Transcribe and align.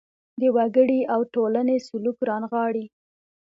د 0.41 0.41
وګړي 0.55 0.99
او 1.13 1.19
ټولنې 1.33 1.77
سلوک 1.87 2.17
رانغاړي. 2.29 2.85